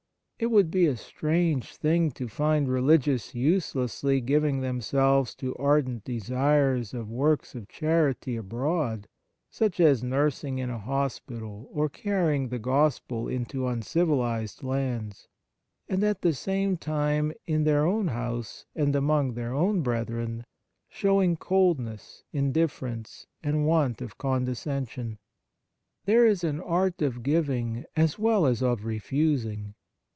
[0.43, 6.95] It would be a strange thing to find religious uselessly giving themselves to ardent desires
[6.95, 9.07] of works of charity abroad,
[9.51, 15.27] such as nursing in a hospital or carrying the Gospel into uncivilized lands,
[15.87, 20.43] and at the same time in their own house and among their own brethren
[20.89, 25.19] showing coldness, indifference, and want of condescension.
[26.05, 29.75] There is an art of giving as well as of refusing.